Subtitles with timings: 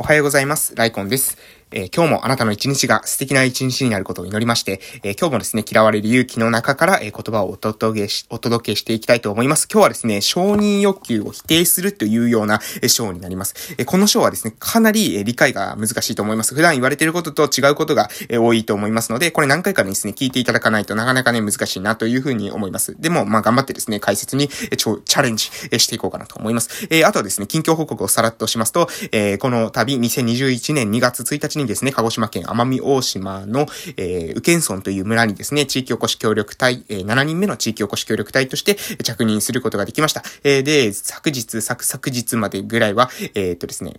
[0.00, 0.74] おはようございます。
[0.76, 1.59] ライコンです。
[1.72, 9.68] えー、今日もあなたの一日が素敵な一日になることを祈りまして、えー、今日もですね、嫌われる勇気の中から、えー、言葉をお届けし、お届けしていきたいと思います。
[9.70, 13.76] 今日はですね、承認欲求を否定するというような、え章になります。
[13.78, 16.54] えこの章はですね、かなり、え理解が難しいと思います。
[16.54, 22.96] 普段言われていることと違うことが、え多いと思いますので、これ何回かですね、聞いていただかないとなかなかね、難しいなというふうに思います。
[22.98, 26.88] でも、まあ、頑張ってですね、解説に、えちょ、チャレンジ、えしていこうかなと思います。
[26.90, 40.22] えあとはですね、近況報告をさらっとしますと、えこの度、2021年2月1日にですね、鹿児島県奄美大島の、えー、宇検村という村にですね、地域おこし協力隊、えー、7人目の地域おこし協力隊として着任することができました。
[40.44, 43.94] えー、で、昨日、昨、昨日までぐらいは、えー、っとですね、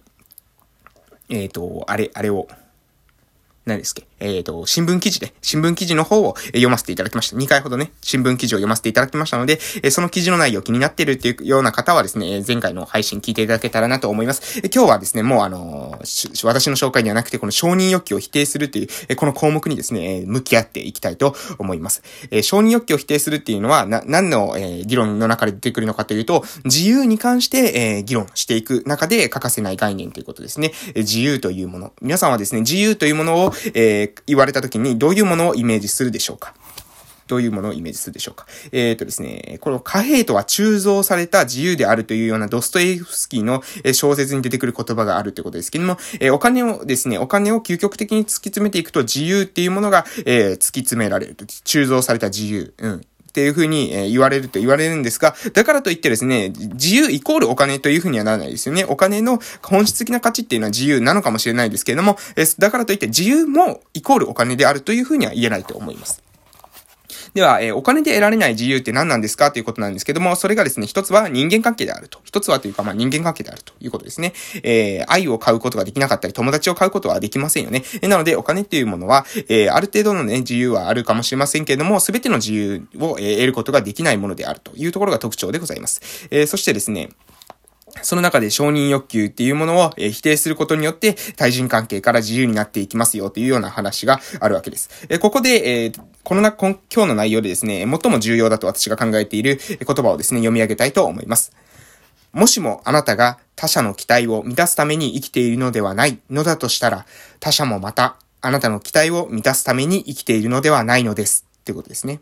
[1.29, 2.47] えっ、と、あれ、あれを、
[3.65, 4.07] 何ですっけ？
[4.19, 7.37] えっ、ー、と、新聞記事で、新聞記事の方を読ませていただきました。
[7.37, 14.59] 2回ほどね、新聞記事を読ませていただきましたので、えその記事の内容気になっているっていうような方はですね、前回の配信聞いていただけたらなと思います。
[14.73, 15.99] 今日はですね、もうあの
[16.43, 22.01] 私の紹介ではなくて、この承認欲求を否定するっていう、この項目にですね、向き合っていきたいと思います。
[22.31, 30.73] え承認欲求を否定するっていうのは、な、何の、え議論の中で出てくるのかというと、自由に関して、え議論していく中で欠かせない概念ということですね。
[30.95, 31.93] え自由というもの。
[32.01, 36.53] 皆さんはですね、自由というものを、えー、言われた時にどういうものをイメージするでしょうか？
[37.27, 38.45] どういうものをイメージするでしょうか？
[38.73, 43.63] えっ、ー、とですね、この貨幣とは鋳造された自由であるというようなドストエフスキーの
[43.93, 51.45] 小説に出てくる言葉があるということですけども、え、お金をですね、お金を究極的に突き詰めていくと自由っていうものが、え、突き詰められると。
[51.45, 52.73] 鋳造された自由。
[52.79, 53.01] うん。
[53.31, 58.83] っていうふうに、え言われると言われるんですが、だからといってですね、自由イコールお金というふうにはならないですよね。
[58.83, 66.21] お金の本質的な価値っていうのは自由なのかもしれないですけれども、えだからといって自由もイコールお金であるというふうには言えないと思います。
[67.33, 72.19] では、えー、お金で得られない自由って何なんですかということなんですけども、それがですね、一つは人間関係であると。
[72.25, 74.33] 一つはというか、まあ、人間関係であるということですね。
[74.63, 77.83] えー、愛を買うことができなかったり、友達を買うことはできませんよね。
[78.01, 86.27] え、なので、お金っていうものは、えー、ある程度のね、自由はあるかもしれませんけれども、すべての自由を、え、得ることができないものであるというところが特徴でございます。
[86.31, 87.09] え、そしてですね、
[88.01, 94.89] その中で承認欲求っていうものを、え否定することによって、対人関係から自由になっていきますよというような話があるわけです。
[95.09, 95.91] えここで、え
[96.23, 101.51] このな、今日の内容でですね、最も重要だと私が考えている言葉をですね、読み上げたいと思います。
[102.33, 107.05] もしもあなたが他者の期待を満たすために生きているのではないのだとしたら、
[107.39, 111.45] 他者もまたあなたの期待を満たすために生きているのではないのです。
[111.59, 112.21] ってことですね。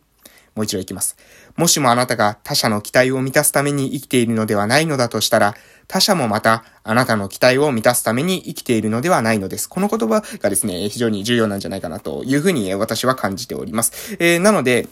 [0.55, 1.17] もう一度いきます。
[1.55, 5.55] もしもあなたが他者の期待を満たすために生きているのではないのだとしたら、
[5.87, 9.67] 他者もまたあなたの期待を満たすために生きているのではないのです。
[9.67, 14.15] この言葉がですね、非常に重要なんじゃないかなというふうに私は感じております。
[14.19, 14.87] えー、なので、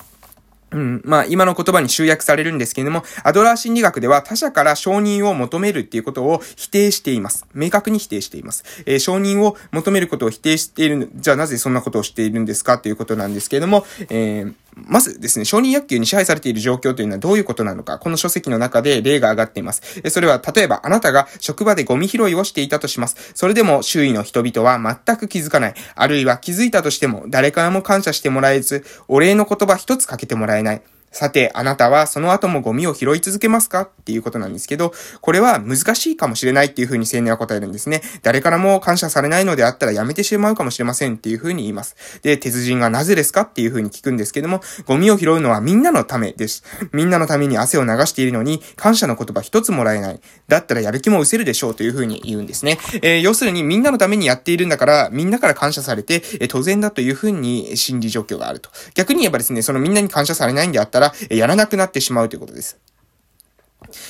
[0.72, 1.02] うん。
[1.06, 7.46] まあ、今の言葉に集約されるんですけれども、アドラー心理学では他者から承認を求めるっていうことを否定しています。
[7.54, 8.66] 明確に否定しています。
[8.86, 14.54] えー、承認を求めることを否定している、じゃあなぜそんなことをしているんですかということなんですけれども、えー、
[14.86, 20.02] まずですね、承認欲求に支配されている状況というのはどういうことなのか、この書籍の中で例が挙がっています。
[20.10, 23.32] それは、例えば、あなたが職場でゴミ拾いをしていたとします。
[23.34, 25.74] それでも周囲の人々は全く気づかない。
[25.96, 30.82] あるいは気づいたとしても、誰からも感謝してもらえず、お礼の言葉一つかけてもらえない。
[31.18, 33.82] さて、あなたはその後もゴミを拾い続けますか？
[33.82, 38.02] っていうことなんですけど、これは難しいかもしれないっていうふうに青年は答えるんですね。
[38.22, 41.96] 誰からも感謝されないのであったらやめてしまうかもしれませんっていうふうに言います。
[42.22, 46.64] で、鉄人がなぜですかっていうふうに聞くんですけども、ゴミを拾うのはみんなのためです。
[46.92, 50.22] みんなのために汗を流しているのに、感謝の言葉一つもらえない。
[50.48, 52.78] だったらやる気も失せるでしょうというふうに言うんですね。
[53.02, 58.70] えー、要するにみんなのためにやっているんだから、みんなから感謝されて、えー、当然だというふうに心理状況があると。
[58.96, 62.80] 逆に言えばですね、そのみんなに感謝されないんであったら、やらなくなってしまうということです。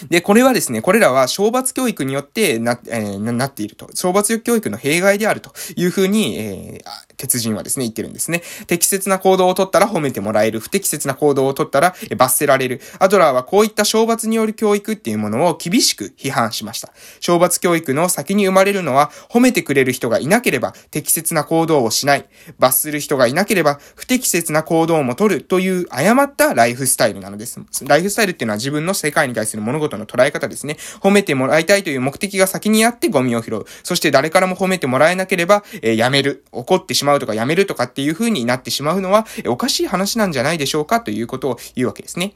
[0.09, 3.87] で、これはですね、これらは懲罰教育によってな、えー、なっていると。
[3.87, 8.43] 懲罰教育の弊害であるというふうに、えー、鉄人はですね、言ってるんですね。
[8.67, 10.59] 適切な行動をとったら褒めてもらえる。
[10.59, 12.81] 不適切な行動をとったら罰せられる。
[12.99, 16.91] アドラーはこういった懲罰による教育っていうものを厳しく批判しました。
[17.19, 22.25] 懲罰教育の先に生まれるのは、褒めてくれる人がいなければ適切な行動をしない。
[22.59, 27.59] 罰する人がいなければ不適切な行動も取るという誤ったライフスタイルなのです。
[27.83, 30.77] ライフスタイルっていうのは自分の世界に対する物事の捉え方ですね。
[31.01, 33.65] 褒めてもらいたいという目的が先にあってゴミを拾う。
[33.83, 36.43] そして誰からも褒めてもらえなければ、えー、やめる。
[36.51, 42.35] 怒ってしまうまうとかやめるとかっていう風になってしまうのは、え、おかしい話なんじゃないでしょうかということを言うわけですね。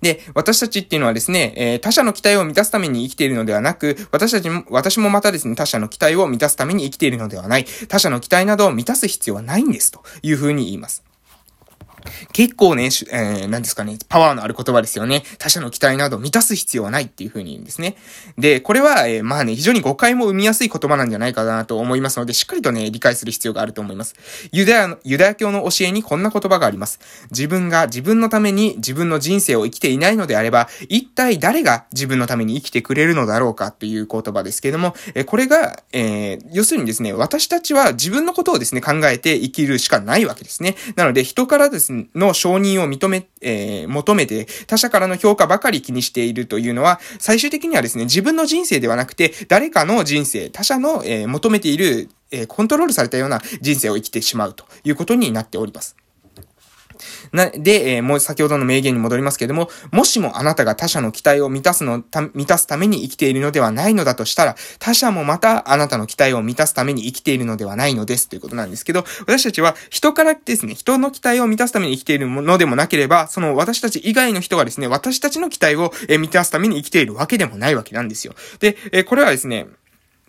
[0.00, 7.66] で、私たちっていうのはですね、えー、他者の期待を満たすために生きているのではなく、私たちも、私もまたですね、他者の期待を満たすために生きているのではない。
[7.88, 9.90] 他者の期待などを満たす必要はないんです。
[9.90, 11.09] というふうに言います。
[12.32, 15.22] 結構ね、えー、何ですかね、パワーのある言葉ですよね。
[15.38, 17.96] 他者の期待など満たす必要はないっていう風に言うんですね。
[18.38, 24.14] で、これは、えー、まあね、非常に誤解も生みやすい言葉なんじゃないかなと思いますので、しっかりとね、理解する必要があると思います。
[24.52, 27.00] ユダヤの、ユダヤ教の教えにこんな言葉があります。
[27.30, 40.76] 自分が自分のために自分の人生を生きていないのであれば、一体誰が自分のために生きてくれるのだろうかっていう言葉ですけれども、えー、これが、えー、要するにですね、私たちは自分のことをですね、考えて生きるしかないわけですね。
[40.96, 55.96] なので、人からですね、の承認を認め、えー、求めて、他者からの評価ばかり気にしているというのは、最終的にはですね、自分の人生ではなくて、誰かの人生、他者の、えー、求めている、えー、コントロールされたような人生を生きてしまうということになっております。
[57.32, 62.02] な、で、えー、もう先ほどの名言に戻りますけれども、もしもあなたが他者の期待を満たすの、
[62.34, 78.34] 満たすために生きているのではないのだとしたら、他者もまたあなたの期待を満たすために生きているのではないのですということなんですけど、私たちは人からですね、人の期待を満たすために生きているものでもなければ、その私たち以外の人がですね、私たちの期待を、え満たすために生きているわけでもないわけなんですよ。
[78.58, 79.66] で、えこれはですね、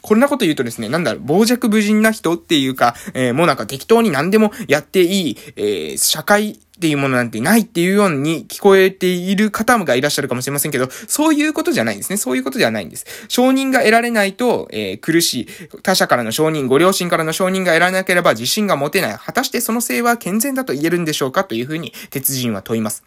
[0.02, 12.18] こんなこと言うとですね、なんだろう、傍若無人な人っていうか、えー、もうなんか適当に何でもやっていい、えー、社会っていうものなんてないっていうように聞こえている方がいらっしゃるかもしれませんけど、そういうことじゃないんですね。
[12.18, 13.06] そういうことではないんです。
[13.28, 15.48] 承認が得られないと、えー、苦しい。
[15.84, 19.14] 他者からの承認、ご両親からの承認が得られなければ自信が持てない。
[19.16, 23.04] 果たしてその性は健全だと言えるんでしょうかというふうに、鉄人は問います。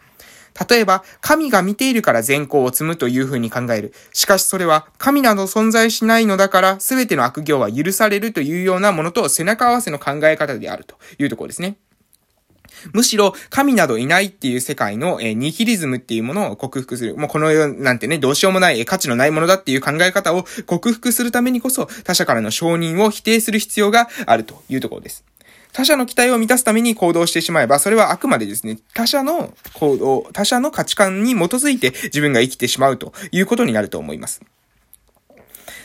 [0.70, 3.92] 例えば、神が見ているから善行を積むというふうに考える。
[4.12, 11.76] しかしそれは、神など存在しないのだから、すべての悪行は許されるというようなものと背中合わせの考え方であるというところですね。
[12.92, 17.16] むしろ、神などいないっていう世界の、えー、ニヒリズムっていうものを克服する。
[17.16, 25.24] もうこの世なんてね、どうしようもない、え、価値のないものだっていう考え方を克服するためにこそ、他者からの承認を否定する必要があるというところです。
[25.74, 34.40] 他者の期待を満たすために行動してしまえば、それはあくまでですね、他者の行動、他者の価値観に基づいて自分が生きてしまうということになると思います。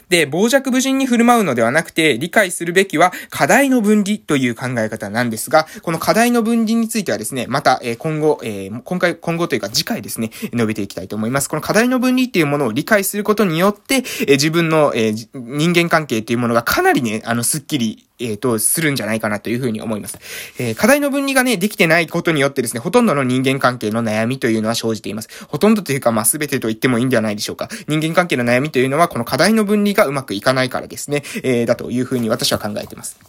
[0.09, 11.49] で、傍若無人に振る舞うのではなくて、理解するべきは課題の分離という考え方なんですが、この課題の分離についてはですね、また、え今後、え、今回、今後というか次回ですね、述べていきたいと思います。
[11.49, 20.19] この課題の分離っていうものを理解することによって、え自分の、え人間関係っていうものがかなりね、あの、スッキリえっ、ー、と、するんじゃないかなというふうに思います。
[20.59, 25.29] えー、課題の分離がね、できてないことによってですね、ほとんどの人間関係の悩みというのは生じています。
[25.47, 27.69] ほとんどというか、まあ、すべてと言ってもいいんではないでしょうか。
[27.87, 33.19] 人間関係の悩みというのは、この課題の分離がうまくいかないからですね、えー、だというふうに私は考えています。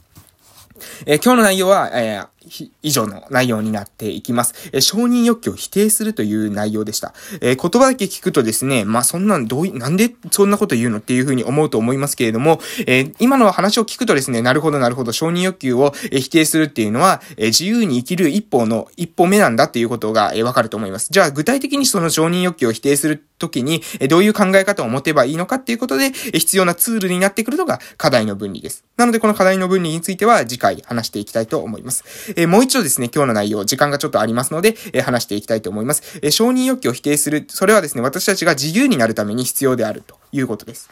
[1.06, 2.39] えー、今日の内容は、えー、
[2.82, 4.70] 以上の内容になっていきます。
[4.72, 7.12] えー、承認欲求を否定するという内容でした。
[7.40, 21.08] え言葉だけ聞くとですね、まあ、そんなんどうい、なんでそんなこと言うのっていうふうに思うと思いますけれども、え今の話を聞くとですね、なるほどなるほど、承認欲求を、否定するっていうのは、え自由に生きる一歩の一歩目なんだっていうことが、えわかると思います。
[21.10, 28.84] じゃあ、具体的にその承認欲求を否定するときに、えどういう考え方を持てばいいのかっていうことで、え必要なツールになってくるのが課題の分離です。
[28.96, 32.04] なので、この課題の分離については次回話していきたいと思います。
[32.36, 36.20] えー、もう一度ですね、今日の内容、時間がちょっとありますので、えー、話していきたいと思います。
[36.22, 40.90] えー、承認欲求を否定する、それはですね、私たちが自由になるために必要であるということです。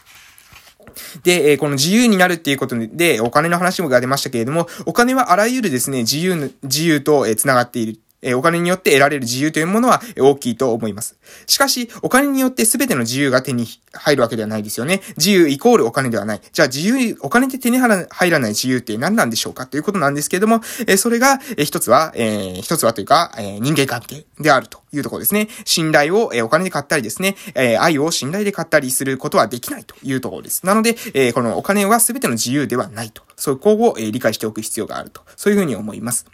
[1.23, 7.99] で、えこの自由になるっていうことで、お金の話もが出ましたけれども、お金はあらゆるですね、自由、自由と、え繋がっている。
[8.21, 11.17] えお金によって得られる自由というものは大きいと思います。
[11.47, 15.01] しかし、お金によって全ての自由が手に入るわけではないですよね。
[15.17, 16.41] 自由イコールお金ではない。
[16.51, 25.47] じゃあ自由、お金で手に入らない自由って何なんでしょうかということなんですけれども、えそれが、え一つは、えー、一つはというか、え、人間関係であるというところですね。
[25.65, 30.65] 信頼を、えお金で買ったりですね、え愛を信頼で買ったりすることはできないというところです。
[30.65, 33.23] なので、えこのお金は全ての自由ではないと。
[33.37, 35.21] そこを、え理解しておく必要があると。
[35.35, 36.25] そういうふうに思います。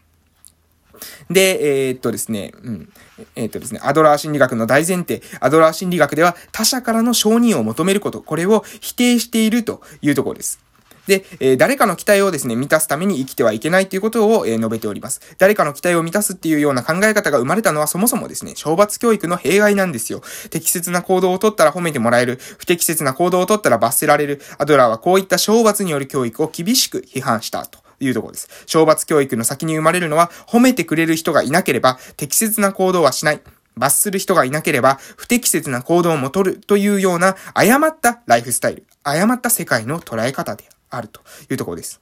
[1.29, 2.89] で、えー、っとですね、うん。
[3.35, 10.65] え、っとですね、アドラー心理学の大前提、アドラー心理学では他者からの承認を求めること、これを否定しているというところです。
[11.07, 15.21] で、えー、誰かの期待をですね、満たすために生きてはいけないということを、えー、述べております。
[15.37, 20.21] 誰かの期待を満たすっていうような考え方が生まれたのはそもそもですね、懲罰教育の弊害なんですよ。
[20.49, 22.39] 適切な行動をとったら褒めてもらえる。
[22.57, 24.41] 不適切な行動をとったら罰せられる。
[24.57, 27.84] アドラーはこういった懲罰による教育を厳しく批判したと。
[28.05, 28.49] いうところです。
[28.65, 33.41] 懲罰教育の先に生まれるのは、褒めてくれる人がいなければ、適切な行動はしない。
[33.77, 42.01] 罰する人がいなければ、不適切な行動も取るというような、誤ったライフスタイル、誤った世界の捉え方であるというところです。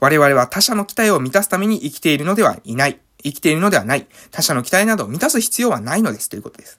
[0.00, 3.00] 我々は他者の期待を満たすために生きているのではいない。
[3.22, 4.06] 生きているのではない。
[4.30, 6.78] 他者の期待などを満たす必要はないのですということです。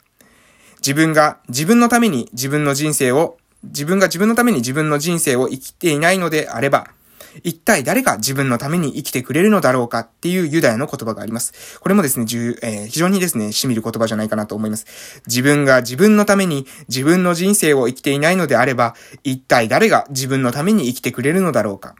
[0.79, 6.91] 自分が自分のために自分の人生を、自分が自分のために自分の人生を生きていないのであれば、
[7.43, 11.79] 一体誰が自分のために生きてくれるのだろうかっていうユダヤの言葉があります。
[11.79, 12.25] これもですね、
[12.61, 15.21] えー、非常にですね、しみる言葉じゃないかなと思います。
[15.27, 21.95] 自分が自分のために自分の人生を生きていないのであれば、一体誰が自分のために生きてくれるのだろうか。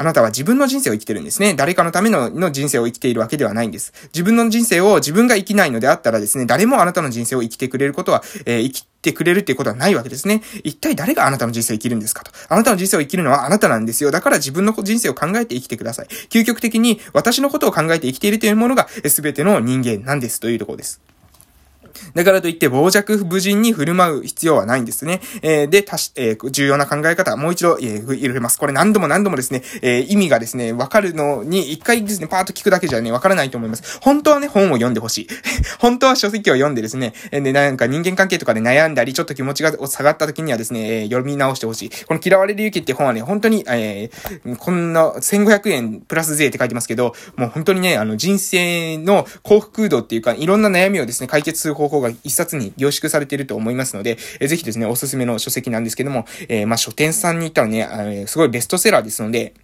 [0.00, 1.52] あなたは自分の人生を生きてるんですね。
[1.52, 3.92] 誰かのためのの人生を生きているわけではないんです。
[4.14, 10.40] 自分の人生を自分が生きないのであったらですね、誰もあなたの人生を生きてくれることは、えー、生きてくれるっていうことはないわけですね。
[10.64, 12.30] 一体誰があなたの人生を生きるんですかと。
[12.48, 14.10] あなたの人生を生きるのはあなたなんですよ。
[14.10, 16.06] だから自分の人生を考えて生きてください。
[16.30, 21.02] 究極的に私のことを考えて生きているというものが全ての人間なんですというところです。
[22.14, 25.20] だからといって傍若無人に振る舞う必要はないんですね。
[25.42, 28.58] えー、で、たし、えー、重要な考え方、もう一度、えー、入れます。
[28.58, 33.98] これ何度も何度もですね、えー、意味がですね、わかるのに、一回ですね、パーッと聞くだけじゃね、わからないと思います。
[34.00, 35.28] 本当はね、本を読んでほしい。
[35.78, 41.90] 本当は書籍を読んでですね、えで、なんか人間関係とかで悩んだり、ちょっと気持ちが下がった時にはですね、えー、読み直してほしい。
[42.06, 59.54] この嫌われる勇気って本はね、本当に、えー、こんな1500円プラス税って書いてますけど、もう本当にね、あの、人生の幸福度っていうか、いろんな悩みをですね、解決する方法が一冊に凝縮されていると思いますので、えー、ぜひですね、おすすめの書籍なんですけども、えー、まあ、書店さんに行ったらね、あのすごいベストセラーですので、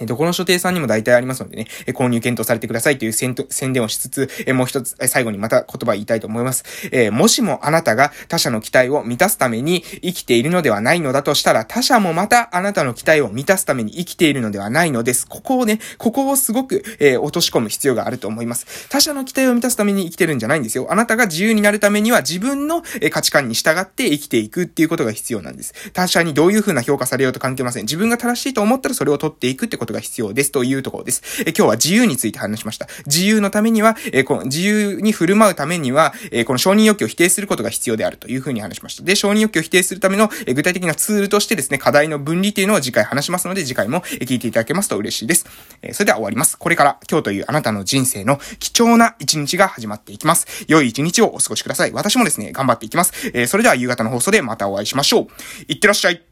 [0.00, 6.64] えどこの書店さんにも大体ありますのでね、え購入検討されてくださいという宣伝をしつつ、えもう一つ、え最後にまた言葉言いたいと思います。
[6.92, 15.26] えもしもあなたが他者の期待を満たすために生きているのではないのだとしたら、他者もまたあなたの期待を満たすために生きているのではないのです。
[15.26, 18.88] ここをね、ここをすごく、え、落とし込む必要があると思います。
[18.88, 20.86] 他者の期待を満たすために生きてるんじゃないんですよ。
[20.90, 25.74] あなたが自由になるためには自分のえ価値観に従って生きていくっていうことが必要なんです。
[25.92, 27.84] 他者にどういう風な評価されようと関係ません。
[27.84, 30.50] 自分が正しいと思ったらそれを取っていくってってことが必要です。
[30.50, 31.22] というところです。
[31.46, 32.88] え今日は自由について話しました。
[33.06, 39.02] 自由のためには、えこの自由に振る舞うためには、えこの承認欲求を否定することが必要であるというふうに話しました。
[39.02, 45.46] で、承認欲求を否定するための、え具体的なツールとしてですね、課題の分離というのを次回話しますので、次回も聞いていただけますと嬉しいです。
[45.82, 46.56] えそれでは終わります。
[46.56, 50.64] これから今日というあなたの人生の貴重な一日が始まっていきます。
[50.68, 51.92] 良い一日をお過ごしください。
[51.92, 53.12] 私もですね、頑張っていきます。
[53.34, 55.26] えそれでは夕方の放送でまたお会いしましょう。
[55.68, 56.25] いってらっしゃい。